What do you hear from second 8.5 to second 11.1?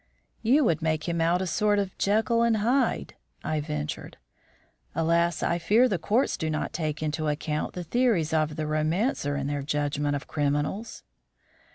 the romancer in their judgment of criminals."